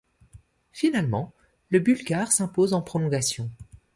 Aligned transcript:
Finalement, 0.71 1.31
le 1.69 1.77
Bulgare 1.77 2.31
s'impose 2.31 2.73
en 2.73 2.81
prolongation. 2.81 3.51